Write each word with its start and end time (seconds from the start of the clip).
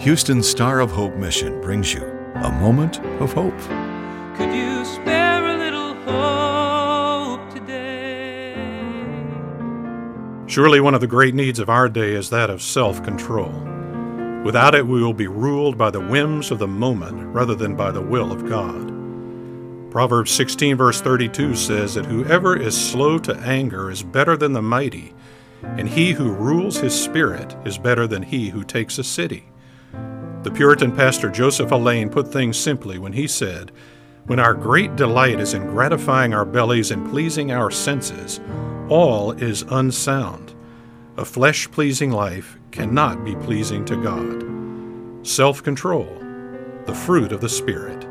Houston 0.00 0.42
Star 0.42 0.80
of 0.80 0.90
Hope 0.90 1.16
Mission 1.16 1.58
brings 1.62 1.94
you 1.94 2.04
a 2.36 2.52
moment 2.60 3.00
of 3.18 3.32
hope. 3.32 3.58
Could 4.36 4.54
you 4.54 4.84
spare 4.84 5.46
a 5.46 5.56
little 5.56 5.94
hope 6.04 7.50
today? 7.54 8.54
Surely 10.46 10.80
one 10.80 10.94
of 10.94 11.00
the 11.00 11.06
great 11.06 11.34
needs 11.34 11.58
of 11.58 11.70
our 11.70 11.88
day 11.88 12.12
is 12.12 12.28
that 12.28 12.50
of 12.50 12.60
self 12.60 13.02
control. 13.02 13.50
Without 14.44 14.74
it, 14.74 14.86
we 14.86 15.02
will 15.02 15.14
be 15.14 15.28
ruled 15.28 15.78
by 15.78 15.90
the 15.90 16.00
whims 16.00 16.50
of 16.50 16.58
the 16.58 16.68
moment 16.68 17.34
rather 17.34 17.54
than 17.54 17.74
by 17.74 17.90
the 17.90 18.02
will 18.02 18.30
of 18.30 18.46
God. 18.46 18.92
Proverbs 19.90 20.30
16, 20.30 20.76
verse 20.76 21.00
32 21.00 21.56
says 21.56 21.94
that 21.94 22.04
whoever 22.04 22.54
is 22.54 22.76
slow 22.76 23.18
to 23.20 23.34
anger 23.38 23.90
is 23.90 24.02
better 24.02 24.36
than 24.36 24.52
the 24.52 24.60
mighty, 24.60 25.14
and 25.62 25.88
he 25.88 26.12
who 26.12 26.32
rules 26.32 26.76
his 26.76 26.94
spirit 26.94 27.56
is 27.64 27.78
better 27.78 28.06
than 28.06 28.22
he 28.22 28.50
who 28.50 28.62
takes 28.62 28.98
a 28.98 29.04
city. 29.04 29.46
The 30.46 30.52
Puritan 30.52 30.94
pastor 30.94 31.28
Joseph 31.28 31.72
Alleine 31.72 32.08
put 32.08 32.28
things 32.28 32.56
simply 32.56 33.00
when 33.00 33.12
he 33.12 33.26
said, 33.26 33.72
When 34.26 34.38
our 34.38 34.54
great 34.54 34.94
delight 34.94 35.40
is 35.40 35.54
in 35.54 35.66
gratifying 35.66 36.32
our 36.32 36.44
bellies 36.44 36.92
and 36.92 37.10
pleasing 37.10 37.50
our 37.50 37.68
senses, 37.72 38.38
all 38.88 39.32
is 39.32 39.62
unsound. 39.62 40.54
A 41.16 41.24
flesh 41.24 41.68
pleasing 41.72 42.12
life 42.12 42.58
cannot 42.70 43.24
be 43.24 43.34
pleasing 43.34 43.84
to 43.86 44.00
God. 44.00 45.26
Self 45.26 45.64
control, 45.64 46.06
the 46.84 46.94
fruit 46.94 47.32
of 47.32 47.40
the 47.40 47.48
Spirit. 47.48 48.06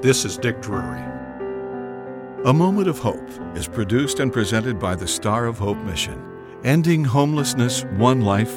This 0.00 0.24
is 0.24 0.38
Dick 0.38 0.62
Drury. 0.62 1.04
A 2.46 2.54
Moment 2.54 2.88
of 2.88 2.98
Hope 2.98 3.28
is 3.54 3.68
produced 3.68 4.20
and 4.20 4.32
presented 4.32 4.78
by 4.78 4.94
the 4.94 5.06
Star 5.06 5.44
of 5.44 5.58
Hope 5.58 5.76
Mission, 5.84 6.18
ending 6.64 7.04
homelessness 7.04 7.84
one 7.98 8.22
life, 8.22 8.56